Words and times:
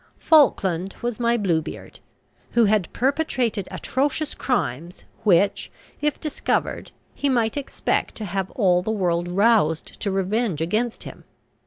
Falkland 0.17 0.95
was 1.03 1.19
my 1.19 1.37
Bluebeard, 1.37 1.99
who 2.53 2.65
had 2.65 2.91
perpetrated 2.91 3.67
atrocious 3.69 4.33
crimes, 4.33 5.03
which, 5.23 5.71
if 6.01 6.19
discovered, 6.19 6.89
he 7.13 7.29
might 7.29 7.55
expect 7.55 8.15
to 8.15 8.25
have 8.25 8.49
all 8.55 8.81
the 8.81 8.89
world 8.89 9.27
roused 9.27 9.85
to 10.01 10.09
revenge 10.09 10.59
against 10.59 11.03
him. 11.03 11.23